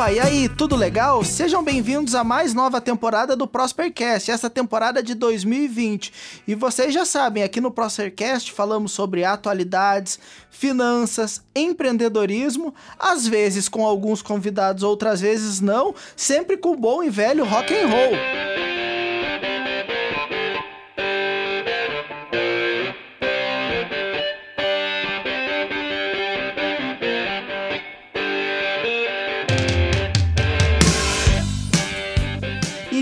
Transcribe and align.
Opa, 0.00 0.12
e 0.12 0.18
aí, 0.18 0.48
tudo 0.48 0.76
legal? 0.76 1.22
Sejam 1.22 1.62
bem-vindos 1.62 2.14
a 2.14 2.24
mais 2.24 2.54
nova 2.54 2.80
temporada 2.80 3.36
do 3.36 3.46
Prospercast, 3.46 4.30
essa 4.30 4.48
temporada 4.48 5.02
de 5.02 5.14
2020. 5.14 6.10
E 6.48 6.54
vocês 6.54 6.94
já 6.94 7.04
sabem, 7.04 7.42
aqui 7.42 7.60
no 7.60 7.70
Prospercast 7.70 8.50
falamos 8.50 8.92
sobre 8.92 9.26
atualidades, 9.26 10.18
finanças, 10.50 11.42
empreendedorismo, 11.54 12.74
às 12.98 13.26
vezes 13.26 13.68
com 13.68 13.84
alguns 13.84 14.22
convidados, 14.22 14.82
outras 14.82 15.20
vezes 15.20 15.60
não, 15.60 15.94
sempre 16.16 16.56
com 16.56 16.70
o 16.70 16.76
bom 16.76 17.02
e 17.02 17.10
velho 17.10 17.44
rock 17.44 17.74
and 17.74 17.88
roll. 17.88 18.69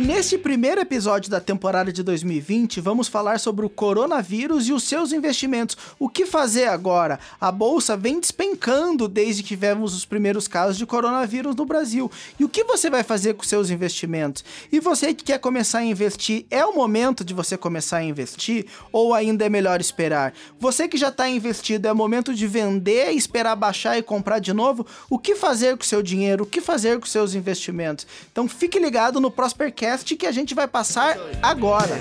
Neste 0.08 0.38
primeiro 0.38 0.80
episódio 0.80 1.30
da 1.30 1.38
temporada 1.38 1.92
de 1.92 2.02
2020, 2.02 2.80
vamos 2.80 3.08
falar 3.08 3.38
sobre 3.38 3.66
o 3.66 3.68
coronavírus 3.68 4.66
e 4.66 4.72
os 4.72 4.84
seus 4.84 5.12
investimentos. 5.12 5.76
O 5.98 6.08
que 6.08 6.24
fazer 6.24 6.64
agora? 6.64 7.20
A 7.38 7.52
bolsa 7.52 7.94
vem 7.94 8.18
despencando 8.18 9.06
desde 9.06 9.42
que 9.42 9.48
tivemos 9.48 9.94
os 9.94 10.06
primeiros 10.06 10.48
casos 10.48 10.78
de 10.78 10.86
coronavírus 10.86 11.54
no 11.54 11.66
Brasil. 11.66 12.10
E 12.40 12.44
o 12.44 12.48
que 12.48 12.64
você 12.64 12.88
vai 12.88 13.02
fazer 13.02 13.34
com 13.34 13.42
seus 13.42 13.68
investimentos? 13.68 14.42
E 14.72 14.80
você 14.80 15.12
que 15.12 15.24
quer 15.24 15.38
começar 15.40 15.80
a 15.80 15.84
investir, 15.84 16.46
é 16.50 16.64
o 16.64 16.74
momento 16.74 17.22
de 17.22 17.34
você 17.34 17.58
começar 17.58 17.98
a 17.98 18.02
investir 18.02 18.64
ou 18.90 19.12
ainda 19.12 19.44
é 19.44 19.50
melhor 19.50 19.78
esperar? 19.78 20.32
Você 20.58 20.88
que 20.88 20.96
já 20.96 21.08
está 21.08 21.28
investido, 21.28 21.86
é 21.86 21.92
o 21.92 21.94
momento 21.94 22.34
de 22.34 22.46
vender, 22.46 23.10
esperar 23.10 23.54
baixar 23.56 23.98
e 23.98 24.02
comprar 24.02 24.38
de 24.38 24.54
novo? 24.54 24.86
O 25.10 25.18
que 25.18 25.34
fazer 25.34 25.76
com 25.76 25.84
seu 25.84 26.02
dinheiro? 26.02 26.44
O 26.44 26.46
que 26.46 26.62
fazer 26.62 26.98
com 26.98 27.04
seus 27.04 27.34
investimentos? 27.34 28.06
Então 28.32 28.48
fique 28.48 28.78
ligado 28.78 29.20
no 29.20 29.30
Prospercast 29.30 29.97
que 30.04 30.26
a 30.26 30.32
gente 30.32 30.54
vai 30.54 30.68
passar 30.68 31.16
agora. 31.42 31.98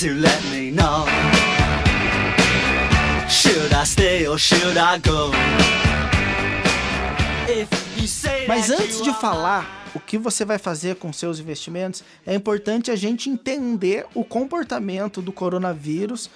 To 0.00 0.14
let 0.14 0.39
Mas 8.46 8.70
antes 8.70 9.02
de 9.02 9.12
falar 9.14 9.80
o 9.94 10.00
que 10.00 10.16
você 10.16 10.44
vai 10.44 10.58
fazer 10.58 10.96
com 10.96 11.12
seus 11.12 11.40
investimentos, 11.40 12.04
é 12.26 12.34
importante 12.34 12.90
a 12.90 12.96
gente 12.96 13.28
entender 13.28 14.06
o 14.14 14.24
comportamento 14.24 15.20
do 15.20 15.32
coronavírus, 15.32 16.30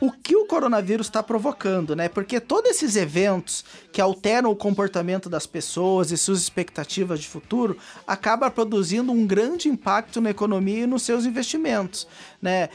o 0.00 0.10
que 0.10 0.34
o 0.34 0.46
coronavírus 0.46 1.08
está 1.08 1.22
provocando, 1.22 1.94
né? 1.94 2.08
Porque 2.08 2.40
todos 2.40 2.70
esses 2.70 2.96
eventos 2.96 3.64
que 3.92 4.00
alteram 4.00 4.50
o 4.50 4.56
comportamento 4.56 5.28
das 5.28 5.46
pessoas 5.46 6.10
e 6.10 6.16
suas 6.16 6.40
expectativas 6.40 7.20
de 7.20 7.28
futuro 7.28 7.76
acaba 8.06 8.50
produzindo 8.50 9.12
um 9.12 9.26
grande 9.26 9.68
impacto 9.68 10.20
na 10.20 10.30
economia 10.30 10.84
e 10.84 10.86
nos 10.86 11.02
seus 11.02 11.26
investimentos, 11.26 12.06
né? 12.40 12.70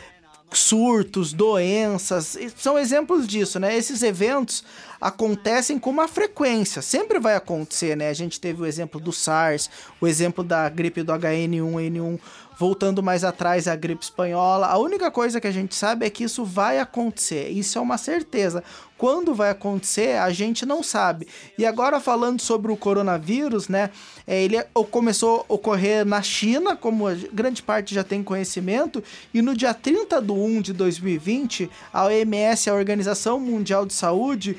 Surtos, 0.60 1.34
doenças, 1.34 2.38
são 2.56 2.78
exemplos 2.78 3.28
disso, 3.28 3.60
né? 3.60 3.76
Esses 3.76 4.02
eventos 4.04 4.64
acontecem 5.00 5.78
com 5.78 5.90
uma 5.90 6.08
frequência, 6.08 6.82
sempre 6.82 7.20
vai 7.20 7.36
acontecer, 7.36 7.96
né? 7.96 8.10
A 8.10 8.14
gente 8.14 8.40
teve 8.40 8.62
o 8.62 8.66
exemplo 8.66 9.00
do 9.00 9.12
SARS, 9.12 9.70
o 10.00 10.08
exemplo 10.08 10.44
da 10.44 10.68
gripe 10.70 11.04
do 11.04 11.14
HN1N1, 11.14 12.20
voltando 12.58 13.04
mais 13.04 13.24
atrás 13.24 13.68
a 13.68 13.76
gripe 13.76 14.04
espanhola. 14.04 14.68
A 14.68 14.78
única 14.78 15.12
coisa 15.12 15.42
que 15.42 15.48
a 15.48 15.52
gente 15.52 15.76
sabe 15.76 16.06
é 16.06 16.10
que 16.10 16.24
isso 16.24 16.46
vai 16.46 16.80
acontecer, 16.80 17.50
isso 17.50 17.78
é 17.78 17.82
uma 17.82 17.98
certeza. 17.98 18.64
Quando 18.98 19.36
vai 19.36 19.50
acontecer, 19.50 20.18
a 20.18 20.30
gente 20.32 20.66
não 20.66 20.82
sabe. 20.82 21.28
E 21.58 21.66
agora 21.66 22.00
falando 22.00 22.40
sobre 22.40 22.72
o 22.72 22.78
coronavírus, 22.78 23.68
né? 23.68 23.90
É, 24.26 24.42
ele 24.42 24.62
começou 24.90 25.46
a 25.50 25.54
ocorrer 25.54 26.06
na 26.06 26.22
China, 26.22 26.76
como 26.76 27.06
grande 27.32 27.62
parte 27.62 27.94
já 27.94 28.04
tem 28.04 28.24
conhecimento, 28.24 29.04
e 29.34 29.42
no 29.42 29.56
dia 29.56 29.74
30 29.74 30.22
de 30.22 30.32
1 30.32 30.62
de 30.62 30.74
2020, 30.74 31.70
a 31.92 32.06
OMS, 32.06 32.70
a 32.70 32.74
Organização 32.74 33.40
Mundial 33.40 33.86
de 33.86 33.94
Saúde, 33.94 34.58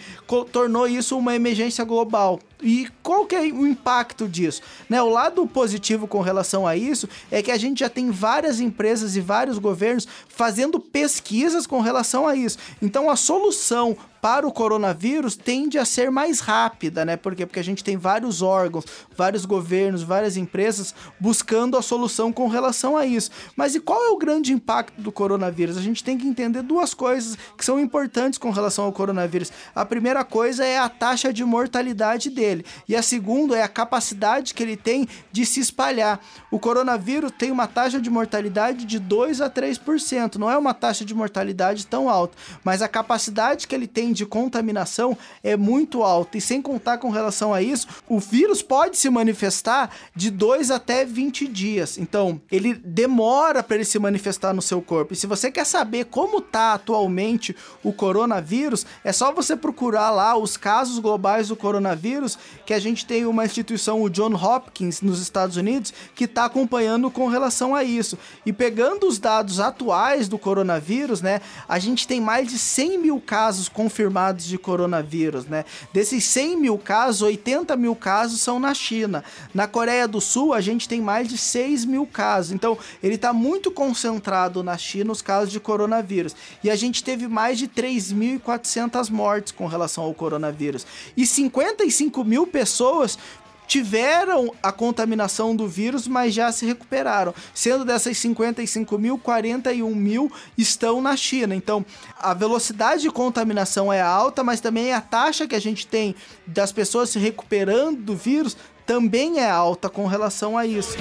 tornou 0.53 0.87
isso 0.87 1.17
uma 1.17 1.35
emergência 1.35 1.85
global. 1.85 2.39
E 2.63 2.89
qual 3.03 3.27
que 3.27 3.35
é 3.35 3.41
o 3.41 3.67
impacto 3.67 4.27
disso? 4.27 4.63
Né, 4.89 5.01
o 5.03 5.09
lado 5.09 5.47
positivo 5.47 6.07
com 6.07 6.21
relação 6.21 6.67
a 6.67 6.77
isso 6.77 7.09
é 7.31 7.43
que 7.43 7.51
a 7.51 7.59
gente 7.59 7.81
já 7.81 7.89
tem 7.89 8.11
várias 8.11 8.61
empresas 8.61 9.15
e 9.15 9.21
vários 9.21 9.59
governos 9.59 10.09
fazendo 10.29 10.81
pesquisas 10.81 11.67
com 11.67 11.81
relação 11.81 12.27
a 12.27 12.35
isso. 12.35 12.59
Então 12.81 13.11
a 13.11 13.17
solução 13.17 13.97
para 14.27 14.45
o 14.45 14.51
coronavírus 14.51 15.37
tende 15.37 15.79
a 15.79 15.85
ser 15.85 16.11
mais 16.11 16.41
rápida, 16.41 17.05
né? 17.05 17.17
Por 17.17 17.37
quê? 17.37 17.47
Porque 17.47 17.61
a 17.61 17.63
gente 17.63 17.85
tem 17.85 17.97
vários 17.97 18.43
órgãos, 18.43 18.85
vários 19.17 19.45
governos, 19.45 20.03
várias 20.03 20.37
empresas 20.37 20.93
buscando 21.21 21.77
a 21.77 21.81
solução 21.81 22.33
com 22.33 22.49
relação 22.49 22.97
a 22.97 23.07
isso. 23.07 23.31
Mas 23.55 23.77
e 23.77 23.81
qual 23.81 24.05
é 24.05 24.09
o 24.09 24.19
grande 24.19 24.53
impacto 24.53 25.01
do 25.01 25.13
coronavírus? 25.13 25.77
A 25.77 25.81
gente 25.81 26.03
tem 26.03 26.19
que 26.19 26.27
entender 26.27 26.63
duas 26.63 26.93
coisas 26.93 27.39
que 27.57 27.65
são 27.65 27.79
importantes 27.79 28.37
com 28.37 28.51
relação 28.51 28.87
ao 28.87 28.93
coronavírus. 28.93 29.53
A 29.73 29.85
primeira 29.85 30.25
coisa 30.25 30.65
é 30.65 30.77
a 30.77 30.89
taxa 30.89 31.33
de 31.33 31.45
mortalidade 31.45 32.29
dele, 32.29 32.67
e 32.89 32.97
a 32.97 33.03
segunda 33.03 33.57
é 33.57 33.63
a 33.63 33.69
capacidade 33.69 34.55
que 34.55 34.63
ele 34.65 34.77
tem 34.77 35.09
de 35.31 35.47
se 35.47 35.61
espalhar. 35.61 36.19
O 36.51 36.59
coronavírus 36.59 37.31
tem 37.39 37.53
uma 37.53 37.69
taxa 37.69 38.01
de 38.01 38.11
mortalidade 38.11 38.87
de 38.87 38.99
2 38.99 39.41
a 39.41 39.49
3%, 39.49 40.35
não 40.35 40.51
é 40.51 40.59
uma 40.59 40.75
taxa 40.75 41.05
de 41.05 41.15
mortalidade 41.15 41.87
tão 41.87 42.11
alta, 42.11 42.37
mas 42.65 42.83
a 42.83 42.89
capacidade 42.89 43.69
que 43.69 43.75
ele 43.77 43.87
tem 43.87 44.16
de 44.17 44.27
contaminação 44.27 45.17
é 45.43 45.57
muito 45.57 46.03
alto. 46.03 46.37
E 46.37 46.41
sem 46.41 46.61
contar 46.61 46.99
com 46.99 47.11
relação 47.11 47.53
a 47.55 47.63
isso, 47.63 47.87
o 48.09 48.19
vírus 48.19 48.63
pode 48.63 48.97
se 48.97 49.09
manifestar 49.11 49.91
de 50.15 50.31
2 50.31 50.71
até 50.71 51.05
20 51.05 51.47
dias. 51.47 51.99
Então, 51.99 52.41
ele 52.51 52.75
demora 52.75 53.63
para 53.63 53.77
ele 53.77 53.85
se 53.85 53.99
manifestar 53.99 54.53
no 54.53 54.63
seu 54.63 54.81
corpo. 54.83 55.13
E 55.13 55.17
se 55.17 55.27
você 55.27 55.51
quer 55.51 55.65
saber 55.65 56.07
como 56.07 56.41
tá 56.41 56.75
atualmente 56.75 57.55
o 57.85 57.93
coronavírus, 57.93 58.87
é 59.05 59.13
só 59.13 59.33
você 59.33 59.55
procurar 59.55 60.11
lá 60.11 60.37
os 60.37 60.57
casos 60.57 60.99
globais 60.99 61.49
do 61.49 61.57
coronavírus, 61.57 62.39
que 62.65 62.73
a 62.75 62.79
gente 62.79 63.05
tem 63.05 63.27
uma 63.27 63.45
instituição, 63.45 64.03
o 64.03 64.11
John 64.11 64.35
Hopkins, 64.35 65.03
nos 65.03 65.21
Estados 65.21 65.57
Unidos, 65.57 65.93
que 66.15 66.25
está 66.25 66.47
acompanhando 66.47 67.11
com 67.11 67.29
relação 67.29 67.75
a 67.75 67.85
isso. 67.85 68.19
E 68.45 68.53
pegando 68.53 69.07
os 69.07 69.19
dados 69.19 69.61
atuais 69.61 70.29
do 70.29 70.39
coronavírus, 70.39 71.21
né, 71.21 71.41
a 71.69 71.79
gente 71.79 72.07
tem 72.07 72.21
mais 72.21 72.49
de 72.49 72.59
100 72.59 72.99
mil 72.99 73.21
casos 73.21 73.69
confirmados 73.69 74.06
confirmados 74.07 74.47
de 74.47 74.57
coronavírus, 74.57 75.47
né? 75.47 75.65
Desses 75.93 76.25
100 76.25 76.57
mil 76.57 76.79
casos, 76.79 77.23
80 77.23 77.77
mil 77.77 77.95
casos 77.97 78.41
são 78.41 78.61
na 78.61 78.73
China. 78.73 79.25
Na 79.53 79.67
Coreia 79.67 80.07
do 80.07 80.21
Sul, 80.21 80.53
a 80.53 80.61
gente 80.61 80.89
tem 80.89 81.01
mais 81.01 81.29
de 81.29 81.37
6 81.37 81.85
mil 81.85 82.07
casos. 82.07 82.53
Então, 82.53 82.79
ele 83.03 83.17
está 83.17 83.33
muito 83.33 83.71
concentrado 83.71 84.63
na 84.63 84.79
China 84.79 85.13
os 85.13 85.23
casos 85.23 85.51
de 85.51 85.59
coronavírus. 85.59 86.37
E 86.63 86.71
a 86.71 86.77
gente 86.77 87.03
teve 87.03 87.27
mais 87.27 87.59
de 87.59 87.67
3.400 87.67 89.11
mortes 89.11 89.53
com 89.53 89.67
relação 89.67 90.05
ao 90.05 90.15
coronavírus. 90.15 90.87
E 91.17 91.27
55 91.27 92.25
mil 92.25 92.47
pessoas 92.47 93.19
tiveram 93.67 94.53
a 94.63 94.71
contaminação 94.73 95.55
do 95.55 95.67
vírus, 95.67 96.07
mas 96.07 96.35
já 96.35 96.51
se 96.53 96.65
recuperaram. 96.65 97.35
Sendo 97.55 97.85
dessas 97.85 98.17
55 98.19 98.99
mil, 98.99 99.19
41 99.19 99.95
mil 99.95 100.31
estão 100.57 101.01
na 101.01 101.17
China. 101.17 101.55
Então, 101.55 101.85
a 102.19 102.33
velocidade 102.35 103.03
de 103.03 103.11
contaminação 103.11 103.93
é 103.93 104.01
alta, 104.01 104.45
mas 104.45 104.61
também 104.61 104.93
a 104.93 105.01
taxa 105.01 105.47
que 105.47 105.55
a 105.55 105.61
gente 105.61 105.87
tem 105.87 106.15
das 106.47 106.73
pessoas 106.73 107.11
se 107.11 107.19
recuperando 107.19 107.99
do 107.99 108.17
vírus 108.17 108.57
também 108.87 109.41
é 109.41 109.51
alta 109.51 109.91
com 109.91 110.07
relação 110.07 110.57
a 110.57 110.65
isso. 110.65 110.97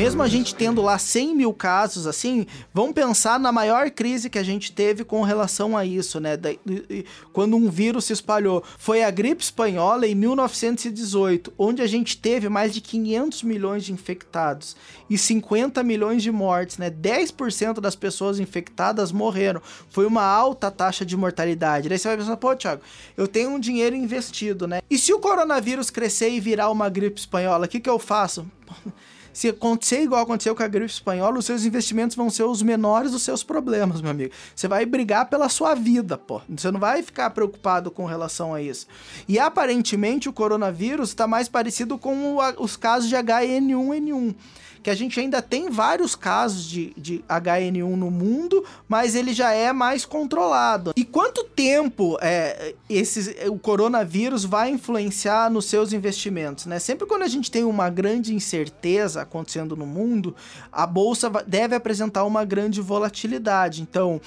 Mesmo 0.00 0.22
a 0.22 0.28
gente 0.28 0.54
tendo 0.54 0.80
lá 0.80 0.98
100 0.98 1.36
mil 1.36 1.52
casos, 1.52 2.06
assim, 2.06 2.46
vamos 2.72 2.94
pensar 2.94 3.38
na 3.38 3.52
maior 3.52 3.90
crise 3.90 4.30
que 4.30 4.38
a 4.38 4.42
gente 4.42 4.72
teve 4.72 5.04
com 5.04 5.20
relação 5.20 5.76
a 5.76 5.84
isso, 5.84 6.18
né? 6.18 6.38
Da, 6.38 6.52
de, 6.64 7.04
quando 7.34 7.54
um 7.54 7.68
vírus 7.68 8.06
se 8.06 8.14
espalhou. 8.14 8.64
Foi 8.78 9.04
a 9.04 9.10
gripe 9.10 9.42
espanhola 9.42 10.06
em 10.06 10.14
1918, 10.14 11.52
onde 11.58 11.82
a 11.82 11.86
gente 11.86 12.16
teve 12.16 12.48
mais 12.48 12.72
de 12.72 12.80
500 12.80 13.42
milhões 13.42 13.84
de 13.84 13.92
infectados 13.92 14.74
e 15.10 15.18
50 15.18 15.82
milhões 15.82 16.22
de 16.22 16.32
mortes, 16.32 16.78
né? 16.78 16.90
10% 16.90 17.78
das 17.78 17.94
pessoas 17.94 18.40
infectadas 18.40 19.12
morreram. 19.12 19.60
Foi 19.90 20.06
uma 20.06 20.24
alta 20.24 20.70
taxa 20.70 21.04
de 21.04 21.14
mortalidade. 21.14 21.90
Daí 21.90 21.98
você 21.98 22.08
vai 22.08 22.16
pensar, 22.16 22.38
pô, 22.38 22.56
Thiago, 22.56 22.80
eu 23.18 23.28
tenho 23.28 23.50
um 23.50 23.60
dinheiro 23.60 23.94
investido, 23.94 24.66
né? 24.66 24.80
E 24.88 24.96
se 24.96 25.12
o 25.12 25.18
coronavírus 25.18 25.90
crescer 25.90 26.30
e 26.30 26.40
virar 26.40 26.70
uma 26.70 26.88
gripe 26.88 27.20
espanhola, 27.20 27.66
o 27.66 27.68
que, 27.68 27.78
que 27.78 27.90
eu 27.90 27.98
faço? 27.98 28.46
Se 29.32 29.48
acontecer 29.48 30.02
igual 30.02 30.22
aconteceu 30.22 30.54
com 30.54 30.62
a 30.62 30.68
gripe 30.68 30.90
espanhola, 30.90 31.38
os 31.38 31.46
seus 31.46 31.64
investimentos 31.64 32.16
vão 32.16 32.28
ser 32.30 32.44
os 32.44 32.62
menores 32.62 33.12
dos 33.12 33.22
seus 33.22 33.42
problemas, 33.42 34.00
meu 34.00 34.10
amigo. 34.10 34.32
Você 34.54 34.66
vai 34.66 34.84
brigar 34.84 35.28
pela 35.28 35.48
sua 35.48 35.74
vida, 35.74 36.18
pô. 36.18 36.40
Você 36.48 36.70
não 36.70 36.80
vai 36.80 37.02
ficar 37.02 37.30
preocupado 37.30 37.90
com 37.90 38.04
relação 38.04 38.54
a 38.54 38.60
isso. 38.60 38.86
E 39.28 39.38
aparentemente 39.38 40.28
o 40.28 40.32
coronavírus 40.32 41.10
está 41.10 41.26
mais 41.26 41.48
parecido 41.48 41.98
com 41.98 42.36
os 42.58 42.76
casos 42.76 43.08
de 43.08 43.16
HN1N1 43.16 44.34
que 44.82 44.90
a 44.90 44.94
gente 44.94 45.18
ainda 45.20 45.42
tem 45.42 45.68
vários 45.68 46.14
casos 46.14 46.64
de, 46.64 46.92
de 46.96 47.24
HN1 47.28 47.96
no 47.96 48.10
mundo, 48.10 48.64
mas 48.88 49.14
ele 49.14 49.32
já 49.32 49.52
é 49.52 49.72
mais 49.72 50.04
controlado. 50.04 50.92
E 50.96 51.04
quanto 51.04 51.44
tempo 51.44 52.16
é, 52.20 52.74
esse, 52.88 53.36
o 53.48 53.58
coronavírus 53.58 54.44
vai 54.44 54.70
influenciar 54.70 55.50
nos 55.50 55.66
seus 55.66 55.92
investimentos? 55.92 56.66
Né? 56.66 56.78
Sempre 56.78 57.06
quando 57.06 57.22
a 57.22 57.28
gente 57.28 57.50
tem 57.50 57.64
uma 57.64 57.90
grande 57.90 58.34
incerteza 58.34 59.22
acontecendo 59.22 59.76
no 59.76 59.86
mundo, 59.86 60.34
a 60.72 60.86
bolsa 60.86 61.30
deve 61.46 61.74
apresentar 61.74 62.24
uma 62.24 62.44
grande 62.44 62.80
volatilidade. 62.80 63.82
Então, 63.82 64.20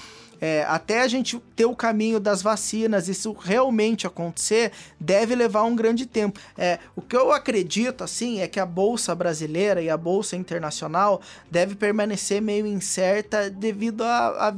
é, 0.46 0.62
até 0.68 1.00
a 1.00 1.08
gente 1.08 1.40
ter 1.56 1.64
o 1.64 1.74
caminho 1.74 2.20
das 2.20 2.42
vacinas, 2.42 3.08
isso 3.08 3.32
realmente 3.32 4.06
acontecer, 4.06 4.72
deve 5.00 5.34
levar 5.34 5.62
um 5.62 5.74
grande 5.74 6.04
tempo. 6.04 6.38
É, 6.58 6.78
o 6.94 7.00
que 7.00 7.16
eu 7.16 7.32
acredito, 7.32 8.04
assim, 8.04 8.42
é 8.42 8.46
que 8.46 8.60
a 8.60 8.66
Bolsa 8.66 9.14
brasileira 9.14 9.80
e 9.80 9.88
a 9.88 9.96
Bolsa 9.96 10.36
internacional 10.36 11.22
deve 11.50 11.74
permanecer 11.74 12.42
meio 12.42 12.66
incerta 12.66 13.48
devido 13.48 14.04
a, 14.04 14.54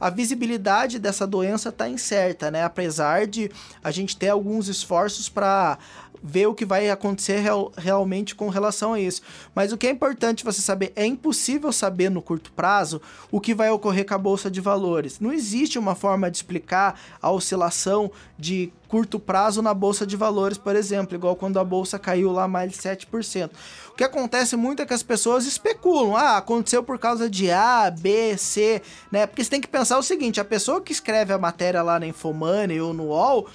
a 0.00 0.08
visibilidade 0.08 1.00
dessa 1.00 1.26
doença 1.26 1.70
está 1.70 1.88
incerta, 1.88 2.48
né? 2.48 2.62
Apesar 2.62 3.26
de 3.26 3.50
a 3.82 3.90
gente 3.90 4.16
ter 4.16 4.28
alguns 4.28 4.68
esforços 4.68 5.28
para 5.28 5.78
ver 6.26 6.46
o 6.46 6.54
que 6.54 6.64
vai 6.64 6.88
acontecer 6.88 7.40
real, 7.40 7.70
realmente 7.76 8.34
com 8.34 8.48
relação 8.48 8.94
a 8.94 9.00
isso. 9.00 9.20
Mas 9.54 9.72
o 9.72 9.76
que 9.76 9.86
é 9.86 9.90
importante 9.90 10.42
você 10.42 10.62
saber, 10.62 10.90
é 10.96 11.04
impossível 11.04 11.70
saber 11.70 12.10
no 12.10 12.22
curto 12.22 12.50
prazo 12.52 13.02
o 13.30 13.38
que 13.38 13.54
vai 13.54 13.68
ocorrer 13.68 14.06
com 14.06 14.14
a 14.14 14.18
bolsa 14.18 14.50
de 14.50 14.58
valores. 14.58 15.20
Não 15.20 15.30
existe 15.30 15.78
uma 15.78 15.94
forma 15.94 16.30
de 16.30 16.38
explicar 16.38 16.98
a 17.20 17.30
oscilação 17.30 18.10
de 18.38 18.72
curto 18.88 19.18
prazo 19.18 19.60
na 19.60 19.74
bolsa 19.74 20.06
de 20.06 20.16
valores, 20.16 20.56
por 20.56 20.74
exemplo, 20.74 21.14
igual 21.14 21.36
quando 21.36 21.58
a 21.58 21.64
bolsa 21.64 21.98
caiu 21.98 22.32
lá 22.32 22.48
mais 22.48 22.70
de 22.70 22.78
7%. 22.78 23.50
O 23.90 23.94
que 23.94 24.04
acontece 24.04 24.56
muito 24.56 24.80
é 24.80 24.86
que 24.86 24.94
as 24.94 25.02
pessoas 25.02 25.46
especulam, 25.46 26.16
ah, 26.16 26.38
aconteceu 26.38 26.82
por 26.82 26.98
causa 26.98 27.28
de 27.28 27.50
A, 27.50 27.90
B, 27.90 28.36
C, 28.38 28.80
né? 29.10 29.26
Porque 29.26 29.44
você 29.44 29.50
tem 29.50 29.60
que 29.60 29.68
pensar 29.68 29.98
o 29.98 30.02
seguinte, 30.02 30.40
a 30.40 30.44
pessoa 30.44 30.80
que 30.80 30.92
escreve 30.92 31.32
a 31.32 31.38
matéria 31.38 31.82
lá 31.82 31.98
na 31.98 32.06
Infomoney 32.06 32.80
ou 32.80 32.94
no 32.94 33.08
UOL, 33.08 33.48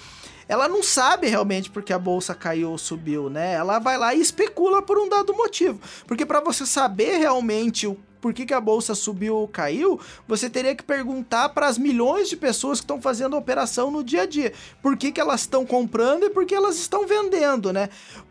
ela 0.50 0.68
não 0.68 0.82
sabe 0.82 1.28
realmente 1.28 1.70
porque 1.70 1.92
a 1.92 1.98
bolsa 1.98 2.34
caiu 2.34 2.72
ou 2.72 2.76
subiu, 2.76 3.30
né? 3.30 3.54
Ela 3.54 3.78
vai 3.78 3.96
lá 3.96 4.12
e 4.12 4.20
especula 4.20 4.82
por 4.82 4.98
um 4.98 5.08
dado 5.08 5.32
motivo. 5.32 5.80
Porque 6.08 6.26
para 6.26 6.40
você 6.40 6.66
saber 6.66 7.18
realmente 7.18 7.86
o 7.86 7.96
por 8.20 8.34
que, 8.34 8.44
que, 8.44 8.52
a 8.52 8.60
bolsa 8.60 8.94
subiu 8.94 9.34
ou 9.36 9.48
caiu, 9.48 9.98
você 10.28 10.50
teria 10.50 10.74
que 10.74 10.82
perguntar 10.82 11.50
para 11.50 11.66
as 11.66 11.78
milhões 11.78 12.28
de 12.28 12.36
pessoas 12.36 12.78
que 12.78 12.84
estão 12.84 13.00
fazendo 13.00 13.34
operação 13.34 13.90
no 13.90 14.04
dia 14.04 14.22
a 14.22 14.26
dia. 14.26 14.52
Por 14.82 14.94
que, 14.96 15.10
que 15.10 15.20
elas 15.20 15.40
estão 15.40 15.64
comprando 15.64 16.24
e 16.24 16.30
por 16.30 16.44
que 16.44 16.54
elas 16.54 16.76
estão 16.76 17.06
vendendo, 17.06 17.72
né? 17.72 17.88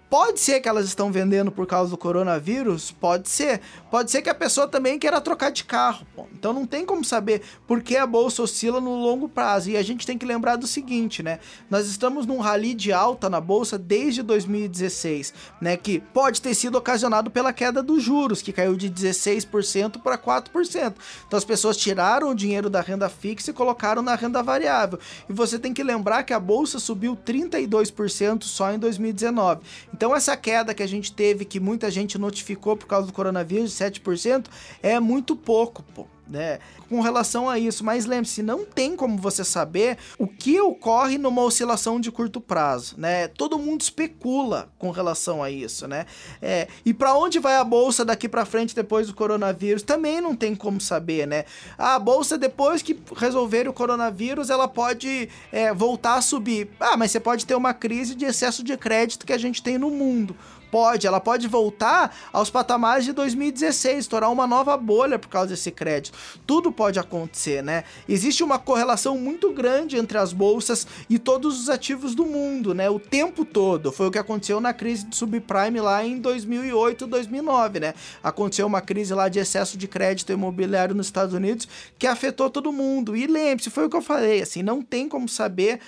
Pode 0.10 0.40
ser 0.40 0.60
que 0.60 0.68
elas 0.68 0.88
estão 0.88 1.12
vendendo 1.12 1.52
por 1.52 1.68
causa 1.68 1.92
do 1.92 1.98
coronavírus? 1.98 2.90
Pode 2.90 3.30
ser. 3.30 3.62
Pode 3.92 4.10
ser 4.10 4.24
que 4.24 4.30
a 4.30 4.34
pessoa 4.34 4.68
também 4.68 4.98
queira 4.98 5.22
trocar 5.22 5.52
de 5.52 5.64
carro. 5.64 6.04
Pô. 6.16 6.26
Então 6.34 6.52
não 6.52 6.66
tem 6.66 6.84
como 6.84 7.06
saber 7.06 7.44
por 7.68 7.84
que 7.84 7.96
a 7.96 8.08
bolsa 8.08 8.42
oscila 8.42 8.82
no 8.82 8.96
longo 8.96 9.30
prazo. 9.30 9.70
E 9.70 9.78
a 9.78 9.84
gente 9.84 10.08
tem 10.08 10.18
que 10.18 10.26
lembrar 10.26 10.56
do 10.56 10.66
seguinte, 10.66 11.22
né? 11.22 11.40
Nós 11.70 11.86
estamos 11.86 12.26
num 12.26 12.40
rally 12.40 12.74
de 12.74 12.92
alta 12.92 13.30
na 13.30 13.40
bolsa 13.40 13.78
desde 13.78 14.24
2016, 14.24 15.32
né? 15.62 15.78
Que 15.78 16.00
pode 16.00 16.42
ter 16.42 16.56
sido 16.56 16.76
ocasionado 16.80 17.30
pela 17.30 17.54
queda 17.54 17.84
dos 17.84 18.02
juros, 18.02 18.42
que 18.42 18.52
caiu 18.52 18.76
de 18.76 18.90
16% 18.90 20.02
para 20.02 20.18
4%. 20.18 20.96
Então 21.28 21.38
as 21.38 21.46
pessoas 21.46 21.78
tiraram 21.78 22.32
o 22.32 22.36
dinheiro 22.36 22.68
da 22.68 22.82
renda 22.82 23.10
fixa 23.10 23.52
e 23.52 23.54
colocaram 23.54 24.02
na 24.02 24.16
renda 24.16 24.42
variável. 24.42 24.98
E 25.30 25.34
você 25.34 25.60
tem 25.60 25.72
que 25.72 25.84
lembrar 25.84 26.24
que 26.24 26.34
a 26.34 26.40
bolsa 26.40 26.80
subiu 26.80 27.16
32% 27.16 28.44
só 28.46 28.72
em 28.72 28.80
2019. 28.80 29.62
Então 30.00 30.16
essa 30.16 30.38
queda 30.38 30.74
que 30.74 30.82
a 30.82 30.88
gente 30.88 31.12
teve, 31.12 31.44
que 31.44 31.60
muita 31.60 31.92
gente 31.92 32.18
notificou 32.18 32.78
por 32.78 32.88
causa 32.88 33.06
do 33.06 33.12
coronavírus, 33.12 33.78
de 33.78 33.84
7%, 33.84 34.46
é 34.82 34.98
muito 34.98 35.36
pouco, 35.36 35.84
pô 35.94 36.08
né? 36.30 36.60
Com 36.88 37.02
relação 37.02 37.50
a 37.50 37.58
isso, 37.58 37.84
mas 37.84 38.06
lembre-se, 38.06 38.44
não 38.44 38.64
tem 38.64 38.96
como 38.96 39.18
você 39.18 39.44
saber 39.44 39.98
o 40.18 40.28
que 40.28 40.60
ocorre 40.62 41.18
numa 41.18 41.42
oscilação 41.42 42.00
de 42.00 42.12
curto 42.12 42.40
prazo, 42.40 42.96
né? 42.98 43.28
Todo 43.28 43.58
mundo 43.58 43.82
especula 43.82 44.70
com 44.78 44.92
relação 44.92 45.42
a 45.42 45.50
isso, 45.50 45.88
né? 45.88 46.06
É, 46.42 46.68
e 46.86 46.94
para 46.94 47.16
onde 47.16 47.40
vai 47.40 47.56
a 47.56 47.64
bolsa 47.64 48.06
daqui 48.06 48.30
para 48.30 48.46
frente 48.46 48.76
depois 48.76 49.08
do 49.08 49.14
coronavírus? 49.14 49.82
Também 49.82 50.22
não 50.22 50.36
tem 50.36 50.56
como 50.56 50.80
saber, 50.80 51.28
né? 51.28 51.46
A 51.78 51.98
bolsa 51.98 52.38
depois 52.38 52.82
que 52.82 53.00
resolver 53.16 53.68
o 53.68 53.74
coronavírus, 53.74 54.50
ela 54.50 54.68
pode 54.68 55.30
é, 55.52 55.74
voltar 55.74 56.16
a 56.16 56.22
subir. 56.22 56.70
Ah, 56.80 56.96
mas 56.96 57.12
você 57.12 57.20
pode 57.20 57.46
ter 57.46 57.56
uma 57.56 57.74
crise 57.74 58.16
de 58.16 58.26
excesso 58.26 58.64
de 58.64 58.78
crédito 58.78 59.26
que 59.26 59.34
a 59.34 59.38
gente 59.38 59.64
tem 59.64 59.78
no 59.78 59.90
mundo 59.90 60.36
Pode, 60.72 61.08
ela 61.08 61.20
pode 61.20 61.48
voltar 61.48 62.16
aos 62.32 62.50
patamares 62.50 63.06
de 63.06 63.14
2016, 63.14 64.00
estourar 64.00 64.32
uma 64.32 64.46
nova 64.46 64.76
bolha 64.78 65.18
por 65.18 65.30
causa 65.30 65.50
desse 65.50 65.72
crédito. 65.72 66.18
Tudo 66.46 66.72
pode 66.72 67.00
acontecer, 67.00 67.64
né? 67.64 67.84
Existe 68.08 68.44
uma 68.44 68.60
correlação 68.60 69.18
muito 69.18 69.52
grande 69.52 69.98
entre 69.98 70.18
as 70.18 70.34
bolsas 70.34 70.86
e 71.10 71.18
todos 71.18 71.60
os 71.60 71.70
ativos 71.70 72.14
do 72.14 72.26
mundo, 72.26 72.74
né? 72.74 72.90
O 72.90 73.00
tempo 73.00 73.44
todo. 73.44 73.92
Foi 73.92 74.08
o 74.08 74.12
que 74.12 74.20
aconteceu 74.20 74.60
na 74.60 74.74
crise 74.74 75.06
de 75.06 75.16
subprime 75.16 75.80
lá 75.82 76.04
em 76.06 76.20
2008, 76.20 77.08
2009, 77.08 77.80
né? 77.80 77.94
Aconteceu 78.24 78.68
uma 78.68 78.82
crise 78.82 79.14
lá 79.14 79.30
de 79.30 79.40
excesso 79.40 79.78
de 79.78 79.88
crédito 79.88 80.32
imobiliário 80.32 80.96
nos 80.96 81.08
Estados 81.08 81.34
Unidos 81.34 81.68
que 81.98 82.08
afetou 82.08 82.50
todo 82.50 82.72
mundo. 82.72 83.16
E 83.16 83.28
lembre-se, 83.28 83.70
foi 83.70 83.86
o 83.86 83.90
que 83.90 83.98
eu 83.98 84.02
falei, 84.02 84.42
assim, 84.42 84.62
não 84.64 84.82
tem 84.82 85.10
como 85.10 85.28
saber 85.28 85.80